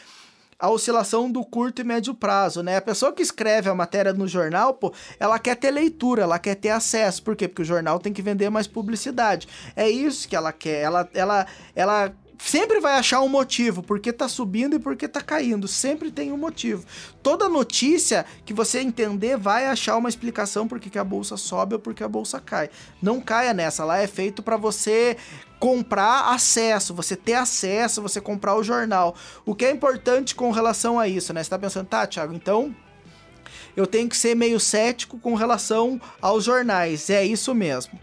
a 0.61 0.69
oscilação 0.69 1.29
do 1.29 1.43
curto 1.43 1.81
e 1.81 1.83
médio 1.83 2.13
prazo, 2.13 2.61
né? 2.61 2.77
A 2.77 2.81
pessoa 2.81 3.11
que 3.11 3.23
escreve 3.23 3.67
a 3.67 3.73
matéria 3.73 4.13
no 4.13 4.27
jornal, 4.27 4.75
pô, 4.75 4.93
ela 5.19 5.39
quer 5.39 5.55
ter 5.55 5.71
leitura, 5.71 6.21
ela 6.21 6.37
quer 6.37 6.53
ter 6.53 6.69
acesso. 6.69 7.23
Por 7.23 7.35
quê? 7.35 7.47
Porque 7.47 7.63
o 7.63 7.65
jornal 7.65 7.97
tem 7.97 8.13
que 8.13 8.21
vender 8.21 8.47
mais 8.51 8.67
publicidade. 8.67 9.47
É 9.75 9.89
isso 9.89 10.29
que 10.29 10.35
ela 10.35 10.53
quer. 10.53 10.81
Ela, 10.83 11.09
ela, 11.15 11.47
ela 11.75 12.13
sempre 12.45 12.79
vai 12.79 12.93
achar 12.93 13.21
um 13.21 13.27
motivo, 13.27 13.83
porque 13.83 14.11
tá 14.11 14.27
subindo 14.27 14.75
e 14.75 14.79
porque 14.79 15.07
tá 15.07 15.21
caindo, 15.21 15.67
sempre 15.67 16.11
tem 16.11 16.31
um 16.31 16.37
motivo. 16.37 16.83
Toda 17.21 17.47
notícia 17.47 18.25
que 18.45 18.53
você 18.53 18.79
entender 18.79 19.37
vai 19.37 19.67
achar 19.67 19.97
uma 19.97 20.09
explicação 20.09 20.67
por 20.67 20.79
que 20.79 20.97
a 20.97 21.03
bolsa 21.03 21.37
sobe 21.37 21.75
ou 21.75 21.79
por 21.79 21.93
que 21.93 22.03
a 22.03 22.07
bolsa 22.07 22.39
cai. 22.39 22.69
Não 23.01 23.21
caia 23.21 23.53
nessa, 23.53 23.85
lá 23.85 23.99
é 23.99 24.07
feito 24.07 24.41
para 24.41 24.57
você 24.57 25.17
comprar 25.59 26.33
acesso, 26.33 26.93
você 26.93 27.15
ter 27.15 27.35
acesso, 27.35 28.01
você 28.01 28.19
comprar 28.19 28.55
o 28.55 28.63
jornal. 28.63 29.15
O 29.45 29.53
que 29.53 29.65
é 29.65 29.71
importante 29.71 30.33
com 30.33 30.51
relação 30.51 30.99
a 30.99 31.07
isso, 31.07 31.33
né? 31.33 31.43
Você 31.43 31.49
tá 31.49 31.59
pensando, 31.59 31.87
tá, 31.87 32.07
Thiago, 32.07 32.33
então 32.33 32.75
eu 33.75 33.85
tenho 33.85 34.09
que 34.09 34.17
ser 34.17 34.35
meio 34.35 34.59
cético 34.59 35.19
com 35.19 35.35
relação 35.35 36.01
aos 36.21 36.43
jornais. 36.43 37.09
É 37.09 37.23
isso 37.23 37.53
mesmo. 37.53 37.99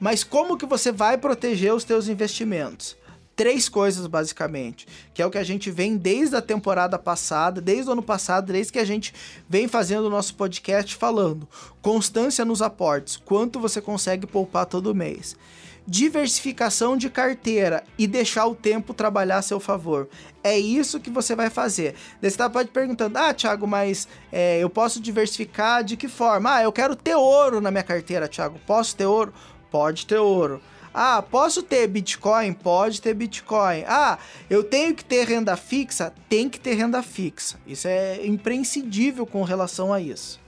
Mas 0.00 0.24
como 0.24 0.56
que 0.56 0.66
você 0.66 0.90
vai 0.90 1.16
proteger 1.16 1.72
os 1.72 1.84
teus 1.84 2.08
investimentos? 2.08 2.96
Três 3.34 3.68
coisas 3.68 4.06
basicamente, 4.06 4.86
que 5.14 5.22
é 5.22 5.26
o 5.26 5.30
que 5.30 5.38
a 5.38 5.44
gente 5.44 5.70
vem 5.70 5.96
desde 5.96 6.36
a 6.36 6.42
temporada 6.42 6.98
passada, 6.98 7.60
desde 7.60 7.88
o 7.88 7.92
ano 7.92 8.02
passado, 8.02 8.52
desde 8.52 8.72
que 8.72 8.78
a 8.78 8.84
gente 8.84 9.14
vem 9.48 9.66
fazendo 9.68 10.06
o 10.06 10.10
nosso 10.10 10.34
podcast 10.34 10.94
falando. 10.94 11.48
Constância 11.80 12.44
nos 12.44 12.62
aportes, 12.62 13.16
quanto 13.16 13.58
você 13.60 13.80
consegue 13.80 14.26
poupar 14.26 14.66
todo 14.66 14.94
mês. 14.94 15.36
Diversificação 15.84 16.96
de 16.96 17.10
carteira 17.10 17.82
e 17.98 18.06
deixar 18.06 18.46
o 18.46 18.54
tempo 18.54 18.94
trabalhar 18.94 19.38
a 19.38 19.42
seu 19.42 19.58
favor. 19.58 20.08
É 20.44 20.56
isso 20.56 21.00
que 21.00 21.10
você 21.10 21.34
vai 21.34 21.50
fazer. 21.50 21.96
Daí 22.20 22.30
você 22.30 22.36
tá, 22.36 22.48
pode 22.48 22.68
perguntando: 22.70 23.18
Ah, 23.18 23.34
Thiago, 23.34 23.66
mas 23.66 24.06
é, 24.30 24.60
eu 24.60 24.70
posso 24.70 25.00
diversificar 25.00 25.82
de 25.82 25.96
que 25.96 26.06
forma? 26.06 26.54
Ah, 26.54 26.62
eu 26.62 26.70
quero 26.70 26.94
ter 26.94 27.16
ouro 27.16 27.60
na 27.60 27.72
minha 27.72 27.82
carteira, 27.82 28.28
Thiago. 28.28 28.60
Posso 28.64 28.94
ter 28.94 29.06
ouro? 29.06 29.34
Pode 29.72 30.06
ter 30.06 30.18
ouro. 30.18 30.62
Ah, 30.94 31.22
posso 31.22 31.62
ter 31.62 31.86
Bitcoin? 31.86 32.52
Pode 32.52 33.00
ter 33.00 33.14
Bitcoin. 33.14 33.84
Ah, 33.86 34.18
eu 34.50 34.62
tenho 34.62 34.94
que 34.94 35.04
ter 35.04 35.26
renda 35.26 35.56
fixa? 35.56 36.12
Tem 36.28 36.48
que 36.48 36.60
ter 36.60 36.74
renda 36.74 37.02
fixa. 37.02 37.58
Isso 37.66 37.88
é 37.88 38.26
imprescindível 38.26 39.24
com 39.24 39.42
relação 39.42 39.92
a 39.92 40.00
isso. 40.00 40.41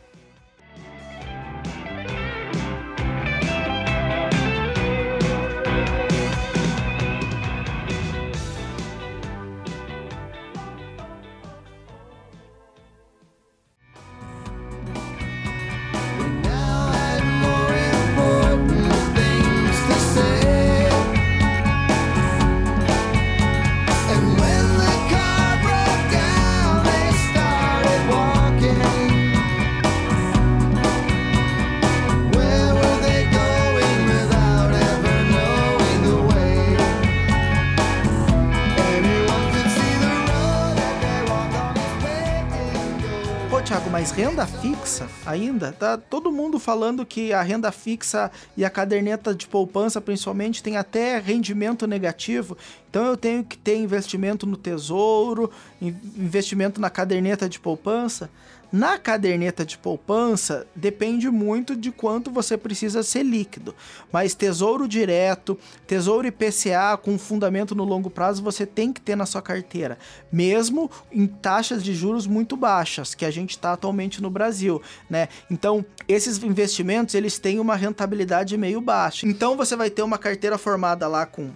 Renda 44.14 44.47
fixa 44.47 45.09
ainda, 45.26 45.73
tá 45.73 45.99
todo 45.99 46.30
mundo 46.30 46.61
falando 46.61 47.04
que 47.04 47.33
a 47.33 47.42
renda 47.42 47.73
fixa 47.73 48.30
e 48.56 48.64
a 48.64 48.71
caderneta 48.71 49.35
de 49.35 49.44
poupança 49.49 50.00
principalmente 50.00 50.62
tem 50.62 50.76
até 50.76 51.18
rendimento 51.18 51.85
negativo. 51.85 52.56
Então 52.88 53.04
eu 53.06 53.16
tenho 53.16 53.42
que 53.42 53.59
ter 53.59 53.76
investimento 53.76 54.47
no 54.47 54.56
tesouro, 54.56 55.50
investimento 55.83 56.80
na 56.80 56.88
caderneta 56.88 57.49
de 57.49 57.59
poupança. 57.59 58.30
Na 58.75 58.99
caderneta 58.99 59.64
de 59.64 59.78
poupança, 59.78 60.66
depende 60.75 61.31
muito 61.31 61.76
de 61.76 61.93
quanto 61.93 62.28
você 62.28 62.59
precisa 62.59 63.04
ser 63.04 63.23
líquido. 63.23 63.73
Mas 64.11 64.35
tesouro 64.35 64.88
direto, 64.88 65.57
tesouro 65.87 66.26
IPCA 66.26 66.99
com 67.00 67.16
fundamento 67.16 67.73
no 67.73 67.85
longo 67.85 68.11
prazo, 68.11 68.43
você 68.43 68.66
tem 68.66 68.93
que 68.93 69.00
ter 69.00 69.14
na 69.14 69.26
sua 69.26 69.40
carteira. 69.40 69.97
Mesmo 70.33 70.90
em 71.12 71.25
taxas 71.25 71.85
de 71.85 71.95
juros 71.95 72.26
muito 72.26 72.57
baixas, 72.57 73.14
que 73.14 73.25
a 73.25 73.31
gente 73.31 73.50
está 73.50 73.75
atualmente 73.75 74.21
no 74.21 74.28
Brasil, 74.28 74.83
né? 75.09 75.28
Então, 75.49 75.87
esses 76.09 76.43
investimentos, 76.43 77.14
eles 77.14 77.38
têm 77.38 77.61
uma 77.61 77.76
rentabilidade 77.76 78.59
meio 78.59 78.81
baixa. 78.81 79.25
Então, 79.25 79.57
você 79.57 79.76
vai 79.76 79.88
ter 79.88 80.02
uma 80.02 80.19
carteira 80.19 80.59
formada 80.59 81.07
lá 81.07 81.25
com 81.25 81.49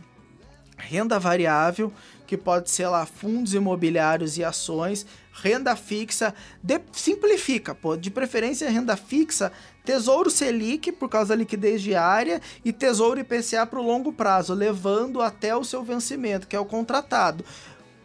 renda 0.77 1.19
variável, 1.19 1.93
que 2.29 2.37
pode 2.37 2.71
ser 2.71 2.87
lá 2.89 3.07
fundos 3.07 3.55
imobiliários 3.55 4.37
e 4.37 4.45
ações, 4.45 5.07
renda 5.33 5.75
fixa, 5.75 6.35
de, 6.63 6.79
simplifica, 6.93 7.75
pô, 7.75 7.97
de 7.97 8.11
preferência 8.11 8.69
renda 8.69 8.99
fixa, 8.99 9.51
Tesouro 9.83 10.31
Selic 10.31 10.93
por 10.93 11.09
causa 11.09 11.31
da 11.31 11.37
liquidez 11.37 11.81
diária 11.81 12.43
e 12.63 12.71
Tesouro 12.71 13.19
IPCA 13.19 13.65
para 13.65 13.81
o 13.81 13.83
longo 13.83 14.13
prazo, 14.13 14.53
levando 14.53 15.23
até 15.23 15.57
o 15.57 15.65
seu 15.65 15.83
vencimento, 15.83 16.47
que 16.47 16.55
é 16.55 16.61
o 16.61 16.67
contratado. 16.67 17.43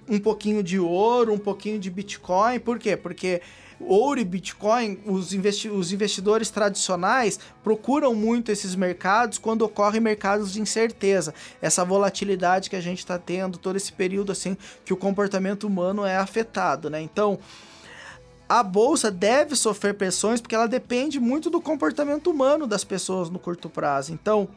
Um 0.07 0.19
pouquinho 0.19 0.63
de 0.63 0.79
ouro, 0.79 1.33
um 1.33 1.37
pouquinho 1.37 1.77
de 1.77 1.91
Bitcoin, 1.91 2.59
por 2.59 2.79
quê? 2.79 2.95
Porque 2.95 3.41
ouro 3.87 4.19
e 4.19 4.25
Bitcoin, 4.25 4.99
os, 5.05 5.33
investi 5.33 5.69
os 5.69 5.91
investidores 5.91 6.49
tradicionais 6.49 7.39
procuram 7.63 8.13
muito 8.13 8.51
esses 8.51 8.75
mercados 8.75 9.37
quando 9.37 9.63
ocorrem 9.63 10.01
mercados 10.01 10.53
de 10.53 10.61
incerteza. 10.61 11.33
Essa 11.61 11.83
volatilidade 11.85 12.69
que 12.69 12.75
a 12.75 12.81
gente 12.81 12.99
está 12.99 13.17
tendo, 13.17 13.57
todo 13.57 13.75
esse 13.75 13.91
período 13.91 14.31
assim 14.31 14.57
que 14.85 14.93
o 14.93 14.97
comportamento 14.97 15.65
humano 15.65 16.05
é 16.05 16.17
afetado, 16.17 16.89
né? 16.89 17.01
Então, 17.01 17.39
a 18.47 18.61
bolsa 18.61 19.09
deve 19.09 19.55
sofrer 19.55 19.95
pressões 19.95 20.41
porque 20.41 20.55
ela 20.55 20.67
depende 20.67 21.19
muito 21.19 21.49
do 21.49 21.61
comportamento 21.61 22.29
humano 22.29 22.67
das 22.67 22.83
pessoas 22.83 23.29
no 23.29 23.39
curto 23.39 23.69
prazo. 23.69 24.13
Então, 24.13 24.47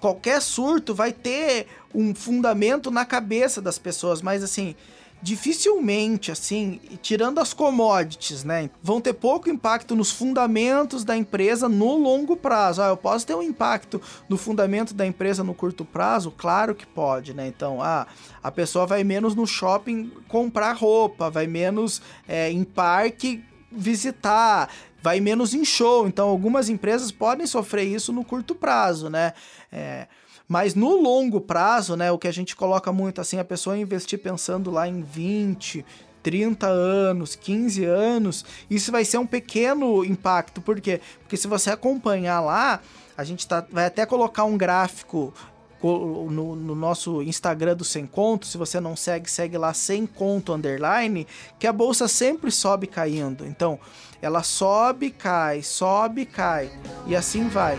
qualquer 0.00 0.40
surto 0.40 0.94
vai 0.94 1.12
ter 1.12 1.66
um 1.94 2.14
fundamento 2.14 2.90
na 2.90 3.04
cabeça 3.04 3.60
das 3.60 3.78
pessoas, 3.78 4.22
mas 4.22 4.42
assim, 4.42 4.74
dificilmente, 5.20 6.30
assim, 6.30 6.80
tirando 7.02 7.38
as 7.40 7.52
commodities, 7.52 8.44
né, 8.44 8.70
vão 8.82 9.00
ter 9.00 9.14
pouco 9.14 9.50
impacto 9.50 9.96
nos 9.96 10.10
fundamentos 10.10 11.04
da 11.04 11.16
empresa 11.16 11.68
no 11.68 11.96
longo 11.96 12.36
prazo. 12.36 12.82
Ah, 12.82 12.88
eu 12.88 12.96
posso 12.96 13.26
ter 13.26 13.34
um 13.34 13.42
impacto 13.42 14.00
no 14.28 14.36
fundamento 14.36 14.94
da 14.94 15.06
empresa 15.06 15.42
no 15.42 15.54
curto 15.54 15.84
prazo? 15.84 16.30
Claro 16.30 16.74
que 16.74 16.86
pode, 16.86 17.34
né? 17.34 17.48
Então, 17.48 17.82
ah, 17.82 18.06
a 18.42 18.50
pessoa 18.50 18.86
vai 18.86 19.02
menos 19.02 19.34
no 19.34 19.46
shopping 19.46 20.12
comprar 20.28 20.72
roupa, 20.72 21.28
vai 21.28 21.46
menos 21.46 22.00
é, 22.26 22.50
em 22.50 22.62
parque 22.62 23.42
visitar, 23.70 24.70
vai 25.02 25.20
menos 25.20 25.52
em 25.54 25.64
show. 25.64 26.06
Então, 26.06 26.28
algumas 26.28 26.68
empresas 26.68 27.10
podem 27.10 27.46
sofrer 27.46 27.84
isso 27.84 28.12
no 28.12 28.24
curto 28.24 28.54
prazo, 28.54 29.08
né? 29.08 29.32
É, 29.70 30.06
mas 30.48 30.74
no 30.74 31.00
longo 31.00 31.40
prazo, 31.40 31.94
né, 31.94 32.10
o 32.10 32.18
que 32.18 32.26
a 32.26 32.32
gente 32.32 32.56
coloca 32.56 32.90
muito 32.90 33.20
assim, 33.20 33.38
a 33.38 33.44
pessoa 33.44 33.76
investir 33.76 34.18
pensando 34.18 34.70
lá 34.70 34.88
em 34.88 35.02
20, 35.02 35.84
30 36.22 36.66
anos, 36.66 37.36
15 37.36 37.84
anos, 37.84 38.44
isso 38.70 38.90
vai 38.90 39.04
ser 39.04 39.18
um 39.18 39.26
pequeno 39.26 40.04
impacto. 40.04 40.60
Por 40.60 40.80
quê? 40.80 41.00
Porque 41.20 41.36
se 41.36 41.46
você 41.46 41.70
acompanhar 41.70 42.40
lá, 42.40 42.80
a 43.16 43.24
gente 43.24 43.46
tá, 43.46 43.66
vai 43.70 43.86
até 43.86 44.06
colocar 44.06 44.44
um 44.44 44.56
gráfico 44.56 45.34
no, 45.82 46.56
no, 46.56 46.74
nosso 46.74 47.22
Instagram 47.22 47.76
do 47.76 47.84
Sem 47.84 48.06
Conto, 48.06 48.46
se 48.46 48.58
você 48.58 48.80
não 48.80 48.96
segue, 48.96 49.30
segue 49.30 49.56
lá 49.56 49.72
Sem 49.72 50.06
Conto 50.06 50.52
Underline, 50.52 51.26
que 51.58 51.66
a 51.66 51.72
bolsa 51.72 52.08
sempre 52.08 52.50
sobe 52.50 52.86
caindo. 52.86 53.46
Então, 53.46 53.78
ela 54.20 54.42
sobe, 54.42 55.10
cai, 55.10 55.62
sobe, 55.62 56.26
cai, 56.26 56.70
e 57.06 57.14
assim 57.14 57.48
vai. 57.48 57.78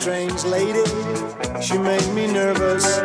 Strange 0.00 0.44
lady, 0.44 0.84
she 1.60 1.78
made 1.78 2.08
me 2.14 2.26
nervous. 2.26 3.00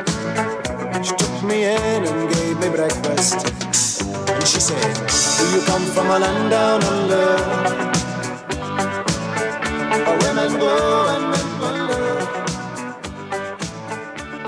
She 1.02 1.16
took 1.16 1.44
me 1.44 1.64
in 1.64 2.02
and 2.10 2.34
gave 2.34 2.60
me 2.60 2.70
breakfast. 2.70 3.48
And 4.30 4.46
she 4.46 4.60
said, 4.60 4.94
Do 5.38 5.44
you 5.56 5.62
come 5.66 5.86
from 5.96 6.08
a 6.12 6.20
land 6.20 6.50
down 6.50 6.84
under? 6.84 7.72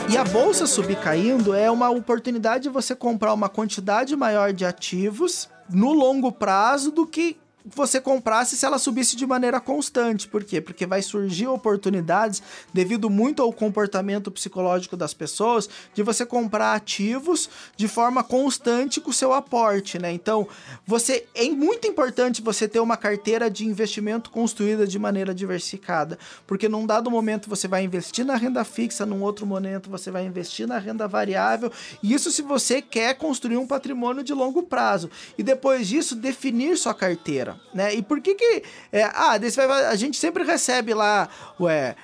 E 0.10 0.18
a 0.18 0.24
bolsa 0.24 0.68
subir 0.68 0.98
caindo 0.98 1.56
é 1.56 1.72
uma 1.72 1.90
oportunidade 1.90 2.64
de 2.64 2.70
você 2.70 2.94
comprar 2.94 3.34
uma 3.34 3.50
quantidade 3.50 4.16
maior 4.16 4.54
de 4.54 4.64
ativos 4.64 5.50
no 5.70 5.92
longo 5.92 6.32
prazo 6.32 6.92
do 6.92 7.08
que 7.08 7.38
você 7.66 8.02
comprasse 8.02 8.58
se 8.58 8.66
ela 8.66 8.78
subisse 8.78 9.16
de 9.16 9.26
maneira 9.26 9.60
constante. 9.60 10.28
Por 10.28 10.44
quê? 10.44 10.60
Porque 10.60 10.86
vai 10.86 11.02
surgir 11.02 11.48
oportunidades, 11.48 12.42
devido 12.74 13.10
muito 13.10 13.42
ao 13.42 13.54
comportamento 13.54 14.30
psicológico 14.30 14.98
das 14.98 15.14
pessoas, 15.14 15.70
de 15.94 16.04
você 16.04 16.26
comprar 16.26 16.74
ativos 16.74 17.50
de 17.78 17.88
forma 17.88 18.24
constante 18.24 19.00
com 19.00 19.12
o 19.12 19.14
seu 19.14 19.34
aporte, 19.34 19.98
né? 19.98 20.12
Então, 20.12 20.48
você 20.86 21.26
é 21.34 21.50
muito 21.50 21.88
importante 21.88 22.42
você 22.42 22.68
ter 22.68 22.80
uma 22.80 22.98
carteira 22.98 23.50
de 23.50 23.66
investimento 23.66 24.30
construída 24.30 24.86
de 24.86 25.00
maneira 25.00 25.34
diversificada, 25.34 26.18
porque 26.46 26.68
num 26.68 26.86
dado 26.86 27.10
momento 27.10 27.50
você 27.50 27.68
vai 27.68 27.84
investir 27.84 28.26
na 28.26 28.36
renda 28.36 28.64
fixa, 28.64 29.06
num 29.06 29.22
outro 29.22 29.46
momento 29.46 29.90
você 29.90 30.12
vai 30.12 30.26
investir 30.26 30.68
na 30.68 30.78
renda 30.78 31.08
variável, 31.08 31.72
e 32.02 32.14
isso 32.14 32.32
se 32.32 32.42
você 32.42 32.82
quer 32.82 33.16
construir 33.18 33.58
um 33.58 33.68
patrimônio 33.68 34.24
de 34.24 34.34
longo 34.34 34.64
prazo. 34.64 35.10
E 35.38 35.44
depois 35.44 35.88
disso, 35.88 36.16
definir 36.16 36.78
sua 36.78 36.94
carteira 36.94 37.53
né? 37.74 37.94
E 37.94 38.02
por 38.02 38.22
que 38.22 38.36
que... 38.36 38.64
É, 38.92 39.04
ah, 39.04 39.38
vai, 39.56 39.86
a 39.86 39.96
gente 39.96 40.18
sempre 40.18 40.44
recebe 40.44 40.94
lá, 40.94 41.30
ué, 41.60 41.96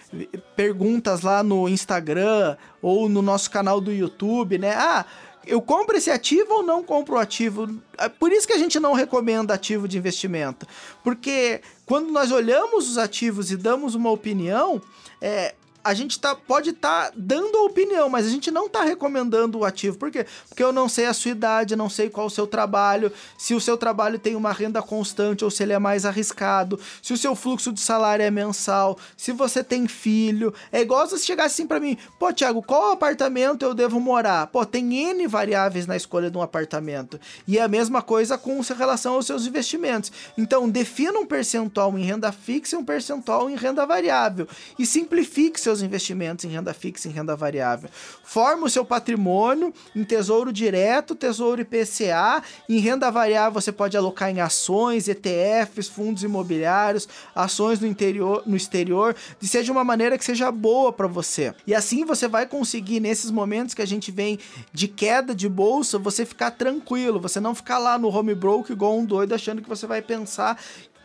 perguntas 0.56 1.22
lá 1.22 1.44
no 1.44 1.68
Instagram 1.68 2.58
ou 2.82 3.10
no 3.10 3.22
nosso 3.22 3.50
canal 3.52 3.80
do 3.80 3.92
YouTube, 3.92 4.58
né? 4.58 4.74
Ah, 4.76 5.06
eu 5.46 5.62
compro 5.62 5.98
esse 5.98 6.12
ativo 6.12 6.54
ou 6.56 6.64
não 6.64 6.84
compro 6.84 7.16
o 7.16 7.20
ativo? 7.20 7.68
É 7.98 8.08
por 8.08 8.32
isso 8.32 8.46
que 8.46 8.54
a 8.54 8.58
gente 8.58 8.80
não 8.80 8.94
recomenda 8.94 9.54
ativo 9.54 9.88
de 9.88 9.98
investimento. 9.98 10.68
Porque 11.04 11.62
quando 11.86 12.12
nós 12.12 12.32
olhamos 12.32 12.90
os 12.90 12.98
ativos 12.98 13.52
e 13.52 13.58
damos 13.58 13.96
uma 13.96 14.12
opinião, 14.12 14.82
é, 15.20 15.56
a 15.84 15.94
gente 15.94 16.20
tá, 16.20 16.36
pode 16.36 16.72
estar 16.72 17.06
tá 17.06 17.14
dando 17.16 17.58
a 17.58 17.64
opinião, 17.64 18.10
mas 18.10 18.26
a 18.26 18.30
gente 18.30 18.52
não 18.52 18.66
está 18.66 18.84
recomendando 18.84 19.60
o 19.60 19.66
ativo. 19.66 19.98
Por 19.98 20.12
quê? 20.12 20.26
Porque 20.48 20.64
eu 20.64 20.72
não 20.72 20.90
sei 20.90 21.06
a 21.06 21.14
sua 21.14 21.32
idade, 21.32 21.76
não 21.76 21.90
sei 21.90 22.10
qual 22.10 22.28
o 22.28 22.30
seu 22.30 22.48
trabalho, 22.48 23.12
se 23.38 23.54
o 23.54 23.62
seu 23.62 23.78
trabalho 23.78 24.20
tem 24.20 24.36
uma 24.36 24.52
renda 24.52 24.82
constante 24.82 25.44
ou 25.44 25.52
se 25.52 25.64
ele 25.64 25.74
é 25.74 25.80
mais 25.80 26.06
arriscado, 26.06 26.80
se 27.02 27.14
o 27.14 27.18
seu 27.18 27.36
fluxo 27.36 27.72
de 27.72 27.80
salário 27.80 28.24
é 28.24 28.32
mensal, 28.32 28.98
se 29.16 29.32
você 29.32 29.64
tem 29.64 29.88
filho. 29.88 30.54
É 30.72 30.82
igual 30.82 31.08
se 31.08 31.18
chegasse 31.26 31.62
assim 31.62 31.68
para 31.68 31.80
mim, 31.80 31.98
pô, 32.18 32.32
Thiago, 32.32 32.62
qual 32.62 32.92
apartamento 32.92 33.64
eu 33.64 33.74
devo 33.74 34.00
morar? 34.00 34.48
Pô, 34.48 34.66
tem 34.66 34.94
N 34.94 35.28
variáveis 35.28 35.88
na 35.88 35.96
escolha 35.96 36.30
de 36.30 36.38
um 36.38 36.42
apartamento. 36.42 37.20
E 37.48 37.58
é 37.58 37.62
a 37.62 37.68
mesma 37.68 38.02
coisa 38.02 38.38
com 38.38 38.60
relação 38.62 39.16
aos 39.16 39.26
seus 39.26 39.46
investimentos. 39.46 40.12
Então, 40.38 40.70
defina 40.70 41.20
um 41.20 41.26
percentual 41.26 41.98
em 41.98 42.04
renda 42.04 42.32
fixa 42.32 42.76
e 42.76 42.80
um 42.80 42.84
percentual 42.86 43.50
em 43.50 43.56
renda 43.56 43.86
variável. 43.86 44.48
E 44.78 44.86
simplifique 44.86 45.60
seus 45.70 45.82
investimentos 45.84 46.46
em 46.46 46.50
renda 46.50 46.74
fixa 46.74 47.08
e 47.08 47.12
em 47.12 47.14
renda 47.14 47.36
variável. 47.36 47.90
Forma 48.24 48.66
o 48.66 48.70
seu 48.70 48.84
patrimônio 48.84 49.72
em 49.96 50.04
tesouro 50.04 50.52
direto, 50.52 51.14
tesouro 51.14 51.62
IPCA. 51.62 52.42
Em 52.68 52.80
renda 52.80 53.12
variável 53.12 53.62
você 53.62 53.72
pode 53.72 53.96
alocar 53.96 54.32
em 54.32 54.42
ações, 54.42 55.08
ETFs, 55.08 55.88
fundos 55.88 56.24
imobiliários, 56.24 57.08
ações 57.36 57.80
no 57.80 57.88
interior, 57.88 58.42
no 58.46 58.56
exterior, 58.56 59.16
de 59.40 59.48
seja 59.48 59.72
uma 59.72 59.84
maneira 59.84 60.18
que 60.18 60.26
seja 60.26 60.52
boa 60.52 60.92
para 60.92 61.08
você. 61.08 61.54
E 61.68 61.76
assim 61.76 62.04
você 62.04 62.28
vai 62.28 62.48
conseguir 62.48 63.00
nesses 63.00 63.30
momentos 63.30 63.76
que 63.76 63.82
a 63.82 63.88
gente 63.88 64.12
vem 64.12 64.40
de 64.74 64.88
queda 64.88 65.36
de 65.36 65.48
bolsa, 65.48 66.00
você 66.00 66.26
ficar 66.26 66.52
tranquilo, 66.52 67.20
você 67.20 67.40
não 67.40 67.54
ficar 67.54 67.78
lá 67.78 67.98
no 67.98 68.10
home 68.10 68.34
broke 68.34 68.72
igual 68.72 68.98
um 68.98 69.06
doido 69.06 69.36
achando 69.36 69.62
que 69.62 69.70
você 69.70 69.86
vai 69.86 70.02
pensar 70.02 70.60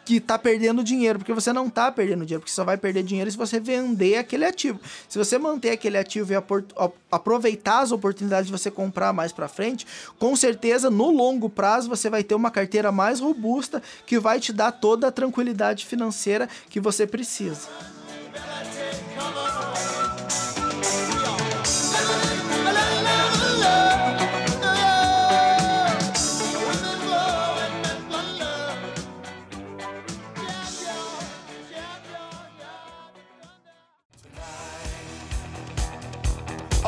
que 0.05 0.21
tá 0.21 0.39
perdendo 0.39 0.85
dinheiro, 0.85 1.19
porque 1.19 1.33
você 1.33 1.53
não 1.53 1.71
tá 1.71 1.91
perdendo 1.91 2.25
dinheiro, 2.25 2.41
porque 2.41 2.53
só 2.53 2.65
vai 2.65 2.77
perder 2.77 3.03
dinheiro 3.03 3.31
se 3.31 3.37
você 3.37 3.59
vender 3.59 4.19
aquele 4.19 4.45
ativo. 4.45 4.79
Se 5.09 5.19
você 5.19 5.39
manter 5.39 5.71
aquele 5.71 5.97
ativo 5.97 6.33
e 6.33 6.37
aproveitar 7.11 7.81
as 7.81 7.93
oportunidades 7.93 8.47
de 8.47 8.53
você 8.53 8.71
comprar 8.71 9.13
mais 9.13 9.33
para 9.33 9.49
frente, 9.49 9.87
com 10.19 10.37
certeza 10.37 10.91
no 10.91 11.11
longo 11.11 11.49
prazo 11.49 11.89
você 11.89 12.11
vai 12.11 12.23
ter 12.23 12.35
uma 12.35 12.51
carteira 12.51 12.93
mais 12.93 13.21
robusta 13.21 13.83
que 14.07 14.19
vai 14.19 14.39
te 14.39 14.53
dar 14.53 14.73
toda 14.73 15.09
a 15.09 15.13
tranquilidade 15.13 15.87
financeira 15.87 16.49
que 16.69 16.81
você 16.81 17.07
precisa. 17.07 17.69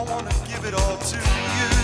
wanna 0.08 0.30
give 0.46 0.64
it 0.64 0.74
all 0.74 0.96
to 0.96 1.16
you. 1.16 1.75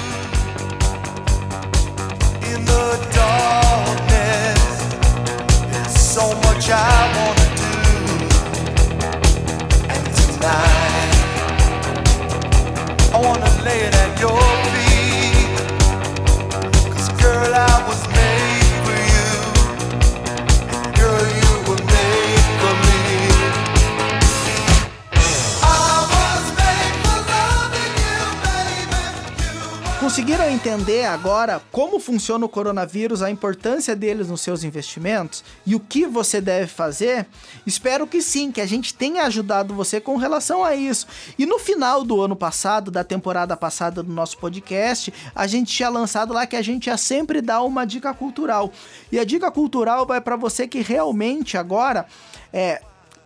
Conseguiram 30.02 30.50
entender 30.50 31.04
agora 31.04 31.62
como 31.71 32.00
funciona 32.00 32.44
o 32.44 32.49
coronavírus, 32.49 33.23
a 33.23 33.30
importância 33.30 33.94
deles 33.94 34.26
nos 34.28 34.40
seus 34.40 34.64
investimentos 34.64 35.44
e 35.64 35.76
o 35.76 35.80
que 35.80 36.06
você 36.06 36.40
deve 36.40 36.66
fazer? 36.66 37.25
Espero 37.64 38.04
que 38.04 38.21
sim, 38.21 38.50
que 38.50 38.61
a 38.61 38.66
gente 38.66 38.92
tenha 38.92 39.23
ajudado 39.23 39.73
você 39.73 40.00
com 40.00 40.16
relação 40.16 40.64
a 40.64 40.75
isso. 40.75 41.06
E 41.38 41.47
no 41.47 41.56
final 41.56 42.02
do 42.02 42.21
ano 42.21 42.35
passado, 42.35 42.90
da 42.90 43.04
temporada 43.04 43.56
passada 43.56 44.02
do 44.02 44.12
nosso 44.12 44.38
podcast, 44.38 45.14
a 45.37 45.47
gente 45.47 45.73
tinha 45.73 45.88
lançado 45.88 46.35
lá 46.35 46.49
que 46.49 46.56
a 46.56 46.62
gente 46.62 46.88
ia 46.88 46.97
sempre 46.97 47.40
dar 47.40 47.62
uma 47.62 47.85
dica 47.85 48.12
cultural. 48.12 48.73
E 49.12 49.21
a 49.21 49.25
dica 49.25 49.52
cultural 49.52 50.04
vai 50.04 50.21
para 50.21 50.35
você 50.35 50.66
que 50.66 50.80
realmente 50.80 51.56
agora 51.56 52.07
é 52.53 52.83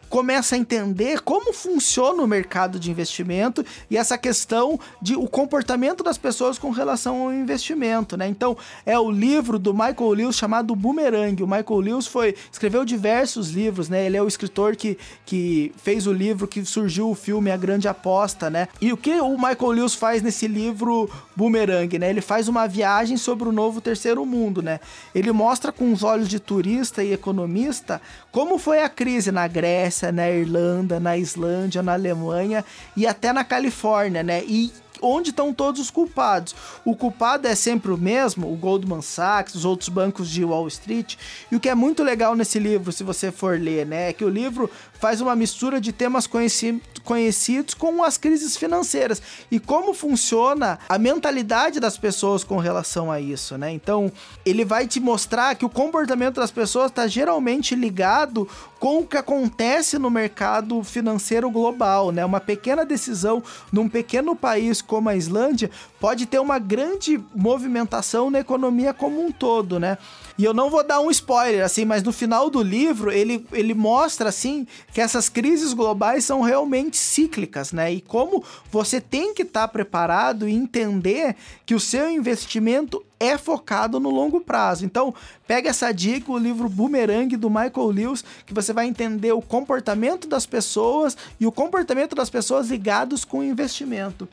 começa 0.09 0.55
a 0.55 0.59
entender 0.59 1.21
como 1.21 1.53
funciona 1.53 2.23
o 2.23 2.27
mercado 2.27 2.79
de 2.79 2.90
investimento 2.90 3.64
e 3.90 3.97
essa 3.97 4.16
questão 4.16 4.79
de 5.01 5.14
o 5.14 5.27
comportamento 5.29 6.03
das 6.03 6.19
pessoas 6.19 6.59
com 6.59 6.71
relação 6.71 7.23
ao 7.23 7.33
investimento, 7.33 8.16
né? 8.16 8.29
Então, 8.29 8.57
é 8.85 8.99
o 8.99 9.11
livro 9.11 9.59
do 9.59 9.73
Michael 9.73 10.11
Lewis 10.11 10.37
chamado 10.37 10.75
Boomerang. 10.75 11.42
O 11.42 11.47
Michael 11.47 11.81
Lewis 11.81 12.07
foi 12.07 12.35
escreveu 12.51 12.85
diversos 12.85 13.51
livros, 13.51 13.88
né? 13.88 14.07
Ele 14.07 14.16
é 14.16 14.23
o 14.23 14.29
escritor 14.29 14.77
que, 14.77 14.99
que 15.25 15.73
fez 15.77 16.07
o 16.07 16.12
livro 16.12 16.47
que 16.47 16.64
surgiu 16.64 17.11
o 17.11 17.14
filme 17.14 17.51
A 17.51 17.57
Grande 17.57 17.88
Aposta, 17.88 18.49
né? 18.51 18.69
E 18.81 18.92
o 18.92 18.97
que 18.97 19.21
o 19.21 19.37
Michael 19.37 19.71
Lewis 19.71 19.95
faz 19.95 20.23
nesse 20.23 20.47
livro 20.47 21.11
Boomerang, 21.35 21.99
né? 21.99 22.11
Ele 22.11 22.21
faz 22.21 22.49
uma 22.49 22.66
viagem 22.66 23.16
sobre 23.16 23.49
o 23.49 23.53
novo 23.53 23.81
terceiro 23.81 24.25
mundo, 24.25 24.62
né? 24.62 24.81
Ele 25.14 25.33
mostra 25.33 25.73
com 25.73 25.92
os 25.92 26.03
olhos 26.03 26.29
de 26.29 26.38
turista 26.38 27.03
e 27.03 27.12
economista 27.12 28.01
como 28.37 28.59
foi 28.59 28.83
a 28.83 28.88
crise 28.88 29.33
na 29.33 29.49
Grécia, 29.49 29.95
na 30.12 30.30
Irlanda, 30.30 31.00
na 31.00 31.16
Islândia, 31.16 31.82
na 31.82 31.92
Alemanha 31.92 32.64
e 32.96 33.06
até 33.06 33.32
na 33.32 33.44
Califórnia, 33.44 34.22
né? 34.22 34.42
E 34.44 34.72
onde 35.02 35.30
estão 35.30 35.52
todos 35.52 35.80
os 35.80 35.90
culpados. 35.90 36.54
O 36.85 36.94
culpado 36.94 37.46
é 37.46 37.54
sempre 37.54 37.92
o 37.92 37.98
mesmo, 37.98 38.52
o 38.52 38.56
Goldman 38.56 39.02
Sachs, 39.02 39.54
os 39.54 39.64
outros 39.64 39.88
bancos 39.88 40.28
de 40.28 40.44
Wall 40.44 40.68
Street. 40.68 41.16
E 41.50 41.56
o 41.56 41.61
que 41.61 41.68
é 41.68 41.74
muito 41.74 42.02
legal 42.02 42.35
nesse 42.35 42.59
livro, 42.59 42.92
se 42.92 43.04
você 43.04 43.30
for 43.30 43.59
ler, 43.59 43.87
né, 43.87 44.11
é 44.11 44.12
que 44.12 44.24
o 44.24 44.28
livro 44.28 44.70
faz 44.98 45.20
uma 45.20 45.37
mistura 45.37 45.80
de 45.80 45.92
temas 45.92 46.26
conheci 46.26 46.80
conhecidos 47.04 47.72
com 47.72 48.02
as 48.02 48.18
crises 48.18 48.56
financeiras 48.56 49.22
e 49.48 49.61
como 49.61 49.94
funciona 49.94 50.78
a 50.88 50.98
mentalidade 50.98 51.78
das 51.78 51.96
pessoas 51.96 52.42
com 52.42 52.59
relação 52.59 53.12
a 53.12 53.20
isso, 53.20 53.56
né? 53.56 53.70
Então, 53.70 54.11
ele 54.44 54.64
vai 54.64 54.88
te 54.88 54.98
mostrar 54.98 55.54
que 55.54 55.64
o 55.64 55.70
comportamento 55.70 56.40
das 56.40 56.50
pessoas 56.50 56.90
está 56.90 57.06
geralmente 57.06 57.76
ligado 57.76 58.48
com 58.80 58.98
o 58.98 59.06
que 59.06 59.16
acontece 59.16 59.98
no 59.98 60.11
mercado 60.11 60.82
financeiro 60.82 61.48
global, 61.48 62.11
né? 62.11 62.24
Uma 62.24 62.40
pequena 62.40 62.85
decisão 62.85 63.42
num 63.72 63.88
pequeno 63.88 64.35
país 64.35 64.82
como 64.87 65.09
a 65.09 65.16
Islândia 65.16 65.70
pode 66.01 66.27
ter 66.27 66.38
uma 66.38 66.59
grande 66.59 67.20
movimentação 67.35 68.31
na 68.31 68.40
economia 68.40 68.94
como 68.94 69.25
um 69.25 69.31
todo, 69.31 69.79
né? 69.79 69.99
E 70.38 70.44
eu 70.44 70.53
não 70.53 70.68
vou 70.68 70.85
dar 70.85 71.01
um 71.01 71.11
spoiler, 71.11 71.64
assim, 71.64 71.85
mas 71.85 72.03
no 72.03 72.12
final 72.12 72.51
do 72.51 72.62
livro 72.62 73.11
ele, 73.11 73.46
ele 73.53 73.72
mostra, 73.72 74.29
assim, 74.29 74.66
que 74.92 75.01
essas 75.01 75.29
crises 75.29 75.72
globais 75.72 76.25
são 76.25 76.42
realmente 76.42 76.96
cíclicas, 76.96 77.72
né? 77.72 77.92
E 77.92 78.01
como 78.01 78.44
você 78.70 79.01
tem 79.01 79.33
que 79.33 79.42
estar 79.42 79.62
tá 79.62 79.68
preparado 79.68 80.49
e 80.49 80.55
entender 80.55 81.37
que 81.64 81.75
o 81.75 81.81
seu 81.81 82.11
investimento 82.11 83.03
é 83.18 83.38
focado 83.38 83.99
no 83.99 84.11
longo 84.11 84.40
prazo. 84.40 84.85
Então, 84.85 85.14
pega 85.46 85.70
essa 85.70 85.90
dica, 85.90 86.31
o 86.31 86.38
livro 86.38 86.68
Boomerang 86.68 87.35
do 87.37 87.49
Michael 87.49 87.87
Lewis, 87.87 88.25
que 88.44 88.53
você 88.53 88.72
vai 88.72 88.87
entender 88.87 89.33
o 89.33 89.40
comportamento 89.40 90.29
das 90.29 90.44
pessoas 90.44 91.16
e 91.40 91.46
o 91.46 91.53
comportamento 91.53 92.14
das 92.14 92.29
pessoas 92.29 92.68
ligados 92.68 93.25
com 93.25 93.38
o 93.38 93.44
investimento. 93.44 94.29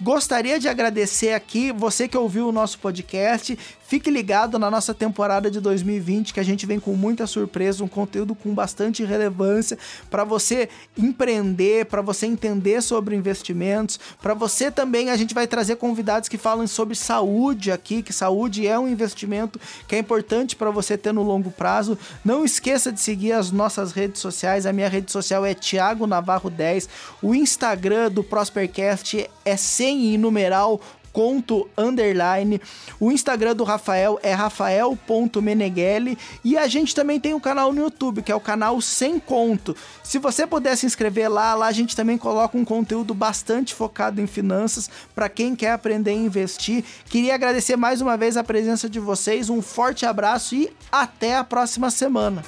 Gostaria 0.00 0.58
de 0.58 0.68
agradecer 0.68 1.32
aqui 1.32 1.70
você 1.70 2.08
que 2.08 2.18
ouviu 2.18 2.48
o 2.48 2.52
nosso 2.52 2.78
podcast. 2.80 3.56
Fique 3.86 4.10
ligado 4.10 4.58
na 4.58 4.68
nossa 4.68 4.92
temporada 4.92 5.43
de 5.50 5.60
2020, 5.60 6.32
que 6.32 6.40
a 6.40 6.44
gente 6.44 6.66
vem 6.66 6.80
com 6.80 6.94
muita 6.94 7.26
surpresa, 7.26 7.84
um 7.84 7.88
conteúdo 7.88 8.34
com 8.34 8.54
bastante 8.54 9.04
relevância 9.04 9.78
para 10.10 10.24
você 10.24 10.68
empreender, 10.96 11.86
para 11.86 12.02
você 12.02 12.26
entender 12.26 12.82
sobre 12.82 13.16
investimentos, 13.16 13.98
para 14.20 14.34
você 14.34 14.70
também 14.70 15.10
a 15.10 15.16
gente 15.16 15.34
vai 15.34 15.46
trazer 15.46 15.76
convidados 15.76 16.28
que 16.28 16.38
falam 16.38 16.66
sobre 16.66 16.94
saúde 16.94 17.70
aqui, 17.70 18.02
que 18.02 18.12
saúde 18.12 18.66
é 18.66 18.78
um 18.78 18.88
investimento 18.88 19.60
que 19.86 19.94
é 19.94 19.98
importante 19.98 20.56
para 20.56 20.70
você 20.70 20.96
ter 20.96 21.12
no 21.12 21.22
longo 21.22 21.50
prazo. 21.50 21.98
Não 22.24 22.44
esqueça 22.44 22.92
de 22.92 23.00
seguir 23.00 23.32
as 23.32 23.50
nossas 23.50 23.92
redes 23.92 24.20
sociais. 24.20 24.66
A 24.66 24.72
minha 24.72 24.88
rede 24.88 25.10
social 25.10 25.44
é 25.44 25.54
Thiago 25.54 26.06
Navarro 26.06 26.50
10. 26.50 26.88
O 27.22 27.34
Instagram 27.34 28.10
do 28.10 28.22
Prospercast 28.22 29.28
é 29.44 29.56
sem 29.56 30.16
numeral 30.18 30.80
conto 31.14 31.70
underline. 31.78 32.60
O 32.98 33.12
Instagram 33.12 33.54
do 33.54 33.62
Rafael 33.62 34.18
é 34.20 34.34
rafael.meneghelli 34.34 36.18
e 36.42 36.58
a 36.58 36.66
gente 36.66 36.92
também 36.94 37.20
tem 37.20 37.32
um 37.32 37.40
canal 37.40 37.72
no 37.72 37.82
YouTube, 37.82 38.20
que 38.20 38.32
é 38.32 38.34
o 38.34 38.40
canal 38.40 38.80
Sem 38.80 39.20
Conto. 39.20 39.76
Se 40.02 40.18
você 40.18 40.44
puder 40.46 40.76
se 40.76 40.84
inscrever 40.84 41.30
lá, 41.30 41.54
lá 41.54 41.68
a 41.68 41.72
gente 41.72 41.94
também 41.94 42.18
coloca 42.18 42.58
um 42.58 42.64
conteúdo 42.64 43.14
bastante 43.14 43.72
focado 43.72 44.20
em 44.20 44.26
finanças 44.26 44.90
para 45.14 45.28
quem 45.28 45.54
quer 45.54 45.70
aprender 45.70 46.10
a 46.10 46.14
investir. 46.14 46.84
Queria 47.08 47.36
agradecer 47.36 47.76
mais 47.76 48.00
uma 48.00 48.16
vez 48.16 48.36
a 48.36 48.42
presença 48.42 48.88
de 48.88 48.98
vocês, 48.98 49.48
um 49.48 49.62
forte 49.62 50.04
abraço 50.04 50.56
e 50.56 50.70
até 50.90 51.36
a 51.36 51.44
próxima 51.44 51.90
semana. 51.90 52.42